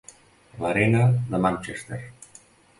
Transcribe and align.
L'Arena 0.63 1.03
de 1.35 1.43
Manchester. 1.45 2.03